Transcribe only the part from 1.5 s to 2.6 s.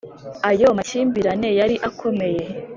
yari akomeye